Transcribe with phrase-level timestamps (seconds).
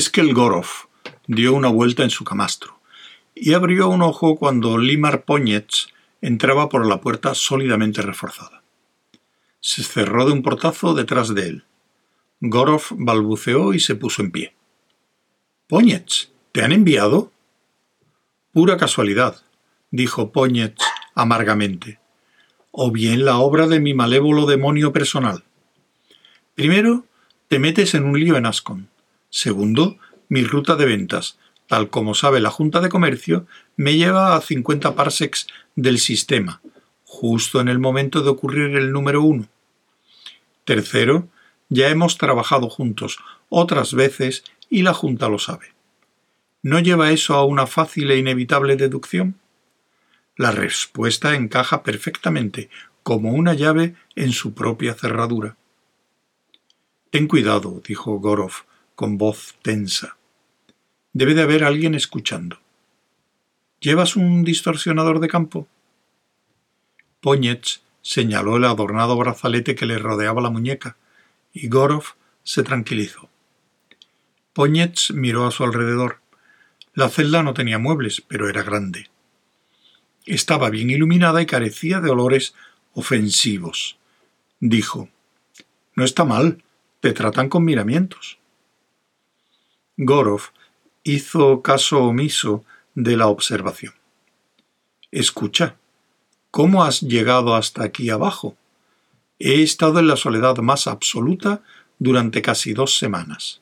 [0.00, 0.66] Eskelgorov
[1.26, 2.80] dio una vuelta en su camastro
[3.34, 5.88] y abrió un ojo cuando Limar Poñets
[6.22, 8.62] entraba por la puerta sólidamente reforzada.
[9.60, 11.64] Se cerró de un portazo detrás de él.
[12.40, 14.54] Gorov balbuceó y se puso en pie.
[15.68, 17.30] Poñets, ¿te han enviado?
[18.54, 19.42] Pura casualidad,
[19.90, 20.82] dijo Poñets
[21.14, 22.00] amargamente.
[22.70, 25.44] O bien la obra de mi malévolo demonio personal.
[26.54, 27.04] Primero,
[27.48, 28.89] te metes en un lío en Ascon.
[29.30, 29.96] Segundo,
[30.28, 34.96] mi ruta de ventas, tal como sabe la Junta de Comercio, me lleva a 50
[34.96, 36.60] parsecs del sistema,
[37.04, 39.46] justo en el momento de ocurrir el número uno.
[40.64, 41.28] Tercero,
[41.68, 45.72] ya hemos trabajado juntos otras veces y la Junta lo sabe.
[46.62, 49.36] ¿No lleva eso a una fácil e inevitable deducción?
[50.36, 52.68] La respuesta encaja perfectamente,
[53.04, 55.56] como una llave en su propia cerradura.
[57.10, 58.64] Ten cuidado, dijo Gorov
[59.00, 60.18] con voz tensa.
[61.14, 62.60] Debe de haber alguien escuchando.
[63.80, 65.66] ¿Llevas un distorsionador de campo?
[67.22, 70.98] Poñets señaló el adornado brazalete que le rodeaba la muñeca,
[71.54, 72.08] y Gorov
[72.42, 73.30] se tranquilizó.
[74.52, 76.20] Poñets miró a su alrededor.
[76.92, 79.08] La celda no tenía muebles, pero era grande.
[80.26, 82.52] Estaba bien iluminada y carecía de olores
[82.92, 83.96] ofensivos.
[84.58, 85.08] Dijo
[85.94, 86.62] No está mal,
[87.00, 88.39] te tratan con miramientos.
[90.02, 90.40] Gorov
[91.04, 93.92] hizo caso omiso de la observación.
[95.10, 95.76] Escucha,
[96.50, 98.56] ¿cómo has llegado hasta aquí abajo?
[99.38, 101.60] He estado en la soledad más absoluta
[101.98, 103.60] durante casi dos semanas.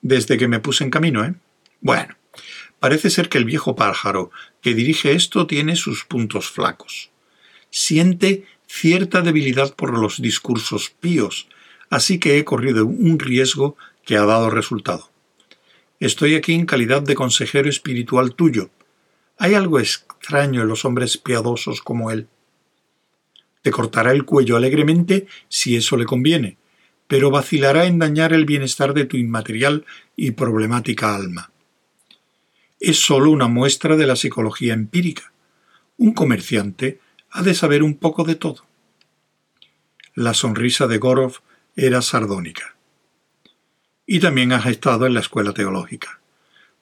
[0.00, 1.34] Desde que me puse en camino, ¿eh?
[1.82, 2.16] Bueno,
[2.80, 4.30] parece ser que el viejo pájaro
[4.62, 7.10] que dirige esto tiene sus puntos flacos.
[7.68, 11.48] Siente cierta debilidad por los discursos píos,
[11.90, 13.76] así que he corrido un riesgo
[14.06, 15.10] que ha dado resultado.
[16.00, 18.70] Estoy aquí en calidad de consejero espiritual tuyo.
[19.36, 22.28] Hay algo extraño en los hombres piadosos como él.
[23.62, 26.56] Te cortará el cuello alegremente si eso le conviene,
[27.08, 29.84] pero vacilará en dañar el bienestar de tu inmaterial
[30.14, 31.50] y problemática alma.
[32.78, 35.32] Es sólo una muestra de la psicología empírica.
[35.96, 37.00] Un comerciante
[37.30, 38.66] ha de saber un poco de todo.
[40.14, 41.40] La sonrisa de Gorov
[41.74, 42.75] era sardónica
[44.06, 46.20] y también has estado en la escuela teológica.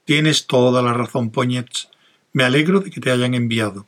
[0.05, 1.89] Tienes toda la razón, Poñets.
[2.33, 3.87] Me alegro de que te hayan enviado.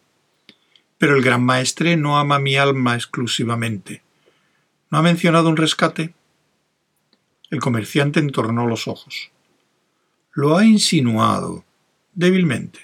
[0.98, 4.02] Pero el gran maestre no ama mi alma exclusivamente.
[4.90, 6.14] ¿No ha mencionado un rescate?
[7.50, 9.30] El comerciante entornó los ojos.
[10.32, 11.64] Lo ha insinuado,
[12.14, 12.80] débilmente.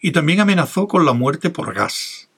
[0.00, 2.28] Y también amenazó con la muerte por gas.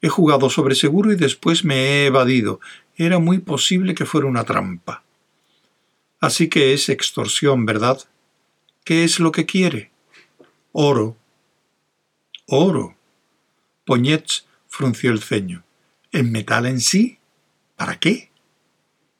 [0.00, 2.60] He jugado sobre seguro y después me he evadido.
[2.96, 5.02] Era muy posible que fuera una trampa.
[6.20, 8.00] Así que es extorsión, ¿verdad?
[8.84, 9.92] ¿Qué es lo que quiere?
[10.72, 11.16] Oro.
[12.46, 12.96] Oro.
[13.84, 15.62] Poñets frunció el ceño.
[16.10, 17.18] ¿En metal en sí?
[17.76, 18.30] ¿Para qué?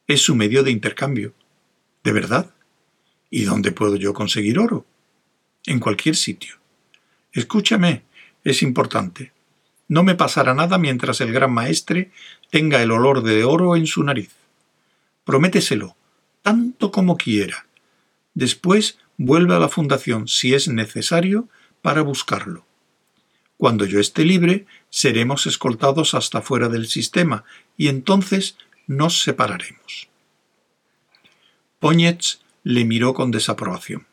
[0.07, 1.33] Es su medio de intercambio.
[2.03, 2.53] ¿De verdad?
[3.29, 4.85] ¿Y dónde puedo yo conseguir oro?
[5.65, 6.55] En cualquier sitio.
[7.31, 8.03] Escúchame,
[8.43, 9.31] es importante.
[9.87, 12.11] No me pasará nada mientras el gran maestre
[12.51, 14.31] tenga el olor de oro en su nariz.
[15.23, 15.95] Prométeselo
[16.41, 17.67] tanto como quiera.
[18.33, 21.47] Después vuelve a la fundación si es necesario
[21.81, 22.65] para buscarlo.
[23.57, 27.43] Cuando yo esté libre, seremos escoltados hasta fuera del sistema
[27.75, 28.57] y entonces
[28.87, 30.07] nos separaremos.
[31.79, 34.07] Poñets le miró con desaprobación.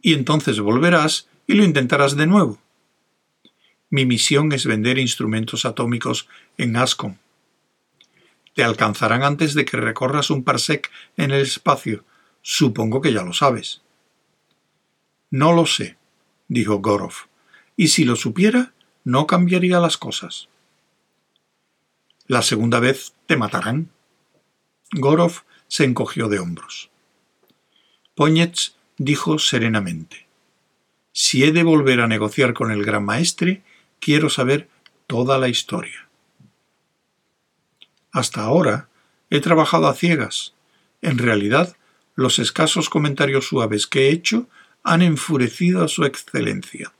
[0.00, 2.58] Y entonces volverás y lo intentarás de nuevo.
[3.90, 7.16] Mi misión es vender instrumentos atómicos en Ascom
[8.54, 12.04] te alcanzarán antes de que recorras un parsec en el espacio.
[12.42, 13.82] Supongo que ya lo sabes.
[15.30, 15.96] No lo sé,
[16.48, 17.14] dijo Gorov,
[17.76, 18.72] y si lo supiera,
[19.04, 20.48] no cambiaría las cosas.
[22.26, 23.90] La segunda vez te matarán.
[24.92, 26.90] Gorov se encogió de hombros.
[28.14, 30.26] Poñets dijo serenamente:
[31.12, 33.62] Si he de volver a negociar con el gran maestre,
[33.98, 34.68] quiero saber
[35.06, 36.08] toda la historia.
[38.12, 38.88] Hasta ahora
[39.30, 40.54] he trabajado a ciegas.
[41.00, 41.76] En realidad,
[42.14, 44.48] los escasos comentarios suaves que he hecho
[44.84, 46.92] han enfurecido a su excelencia.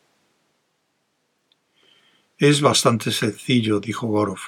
[2.38, 4.40] Es bastante sencillo, dijo Gorov.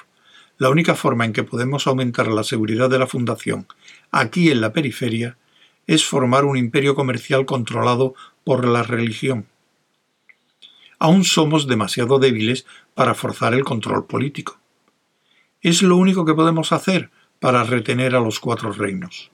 [0.57, 3.67] La única forma en que podemos aumentar la seguridad de la Fundación
[4.11, 5.37] aquí en la periferia
[5.85, 9.47] es formar un imperio comercial controlado por la religión.
[10.97, 12.65] Aún somos demasiado débiles
[12.95, 14.59] para forzar el control político.
[15.65, 17.09] Es lo único que podemos hacer
[17.39, 19.31] para retener a los cuatro reinos.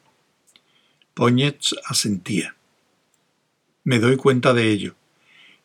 [1.13, 2.55] Poñetz asentía.
[3.83, 4.95] Me doy cuenta de ello,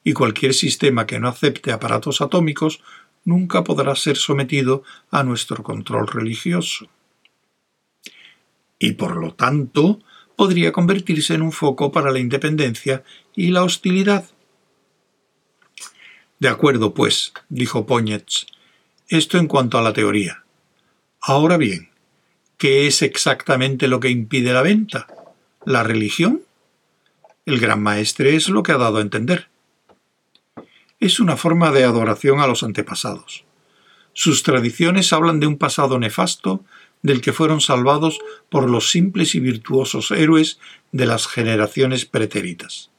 [0.02, 2.82] y cualquier sistema que no acepte aparatos atómicos
[3.24, 4.82] nunca podrá ser sometido
[5.12, 6.88] a nuestro control religioso.
[8.80, 10.00] Y por lo tanto,
[10.34, 13.04] podría convertirse en un foco para la independencia
[13.36, 14.24] y la hostilidad.
[16.40, 18.46] De acuerdo, pues, dijo Poñetz,
[19.06, 20.42] esto en cuanto a la teoría.
[21.28, 21.88] Ahora bien,
[22.56, 25.08] ¿qué es exactamente lo que impide la venta?
[25.64, 26.42] ¿La religión?
[27.46, 29.48] El gran maestre es lo que ha dado a entender.
[31.00, 33.44] Es una forma de adoración a los antepasados.
[34.12, 36.64] Sus tradiciones hablan de un pasado nefasto
[37.02, 40.60] del que fueron salvados por los simples y virtuosos héroes
[40.92, 42.92] de las generaciones pretéritas.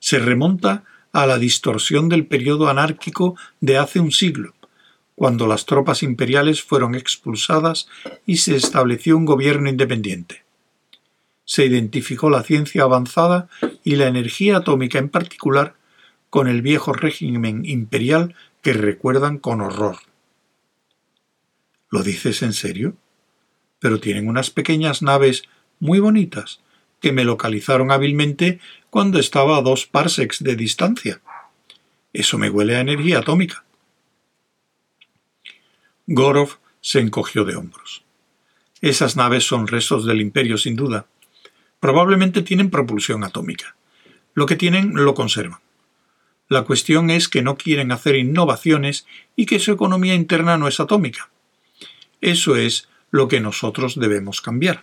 [0.00, 0.82] Se remonta
[1.12, 4.52] a la distorsión del periodo anárquico de hace un siglo,
[5.20, 7.88] cuando las tropas imperiales fueron expulsadas
[8.24, 10.44] y se estableció un gobierno independiente.
[11.44, 13.50] Se identificó la ciencia avanzada
[13.84, 15.74] y la energía atómica en particular
[16.30, 19.98] con el viejo régimen imperial que recuerdan con horror.
[21.90, 22.94] ¿Lo dices en serio?
[23.78, 25.42] Pero tienen unas pequeñas naves
[25.80, 26.60] muy bonitas
[26.98, 28.58] que me localizaron hábilmente
[28.88, 31.20] cuando estaba a dos parsecs de distancia.
[32.14, 33.66] Eso me huele a energía atómica.
[36.12, 38.02] Gorov se encogió de hombros.
[38.80, 41.06] Esas naves son restos del imperio, sin duda.
[41.78, 43.76] Probablemente tienen propulsión atómica.
[44.34, 45.60] Lo que tienen lo conservan.
[46.48, 50.80] La cuestión es que no quieren hacer innovaciones y que su economía interna no es
[50.80, 51.30] atómica.
[52.20, 54.82] Eso es lo que nosotros debemos cambiar.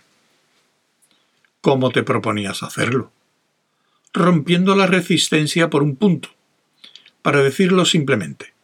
[1.60, 3.12] ¿Cómo te proponías hacerlo?
[4.14, 6.30] Rompiendo la resistencia por un punto.
[7.20, 8.54] Para decirlo simplemente,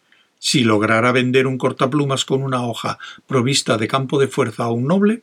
[0.44, 4.87] si lograra vender un cortaplumas con una hoja provista de campo de fuerza a un
[4.87, 5.23] noble,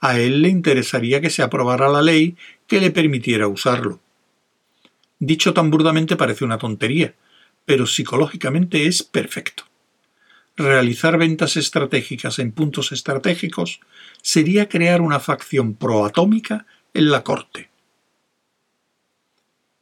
[0.00, 2.36] a él le interesaría que se aprobara la ley
[2.66, 4.00] que le permitiera usarlo.
[5.18, 7.14] Dicho tan burdamente parece una tontería,
[7.64, 9.64] pero psicológicamente es perfecto
[10.56, 13.80] realizar ventas estratégicas en puntos estratégicos
[14.22, 17.68] sería crear una facción proatómica en la corte.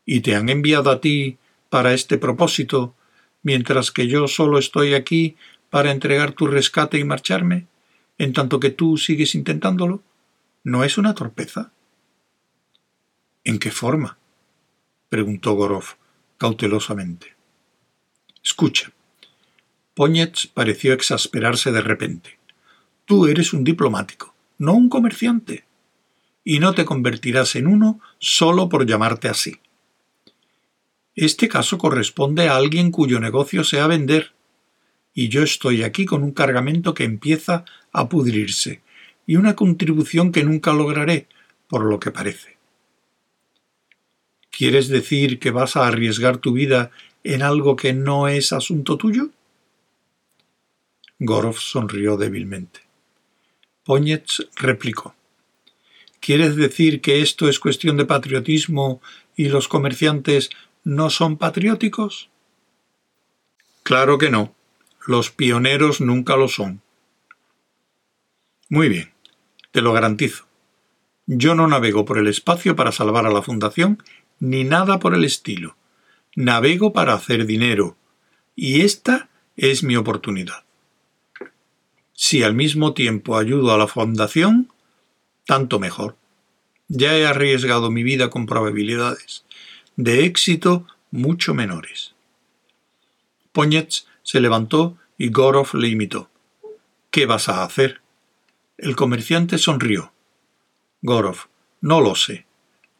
[0.04, 1.38] ¿Y te han enviado a ti
[1.70, 2.94] para este propósito,
[3.44, 5.36] mientras que yo solo estoy aquí
[5.70, 7.68] para entregar tu rescate y marcharme,
[8.18, 10.02] en tanto que tú sigues intentándolo?
[10.64, 11.72] ¿No es una torpeza?
[13.44, 14.18] ¿En qué forma?
[15.08, 15.84] preguntó Gorov
[16.38, 17.34] cautelosamente.
[18.42, 18.90] Escucha,
[19.94, 22.38] Poñetz pareció exasperarse de repente.
[23.04, 25.64] Tú eres un diplomático, no un comerciante.
[26.42, 29.60] Y no te convertirás en uno solo por llamarte así.
[31.14, 34.32] Este caso corresponde a alguien cuyo negocio sea vender.
[35.14, 38.82] Y yo estoy aquí con un cargamento que empieza a pudrirse
[39.26, 41.28] y una contribución que nunca lograré,
[41.68, 42.56] por lo que parece.
[44.50, 46.90] ¿Quieres decir que vas a arriesgar tu vida
[47.22, 49.30] en algo que no es asunto tuyo?
[51.18, 52.80] Gorov sonrió débilmente.
[53.84, 55.14] Poñetz replicó.
[56.20, 59.00] ¿Quieres decir que esto es cuestión de patriotismo
[59.36, 60.50] y los comerciantes
[60.84, 62.28] no son patrióticos?
[63.82, 64.54] Claro que no.
[65.06, 66.82] Los pioneros nunca lo son.
[68.68, 69.12] Muy bien,
[69.72, 70.46] te lo garantizo.
[71.26, 74.02] Yo no navego por el espacio para salvar a la Fundación,
[74.40, 75.76] ni nada por el estilo.
[76.36, 77.96] Navego para hacer dinero.
[78.54, 80.64] Y esta es mi oportunidad.
[82.12, 84.70] Si al mismo tiempo ayudo a la fundación,
[85.46, 86.16] tanto mejor.
[86.88, 89.43] Ya he arriesgado mi vida con probabilidades
[89.96, 92.14] de éxito mucho menores.
[93.52, 96.28] Poñetz se levantó y Gorov le imitó.
[97.10, 98.00] ¿Qué vas a hacer?
[98.76, 100.12] El comerciante sonrió.
[101.02, 101.46] Gorov,
[101.80, 102.46] no lo sé.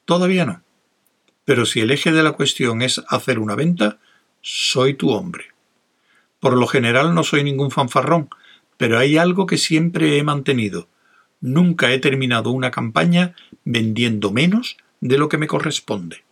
[0.04, 0.62] Todavía no.
[1.44, 3.98] Pero si el eje de la cuestión es hacer una venta,
[4.40, 5.46] soy tu hombre.
[6.38, 8.28] Por lo general no soy ningún fanfarrón,
[8.76, 10.88] pero hay algo que siempre he mantenido.
[11.40, 13.34] Nunca he terminado una campaña
[13.64, 16.22] vendiendo menos de lo que me corresponde.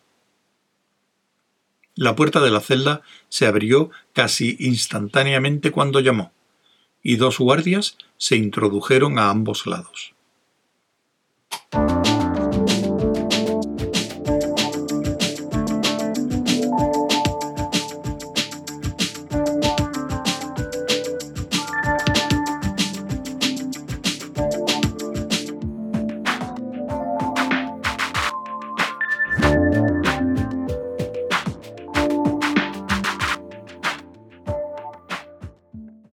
[1.94, 6.32] La puerta de la celda se abrió casi instantáneamente cuando llamó,
[7.02, 10.11] y dos guardias se introdujeron a ambos lados.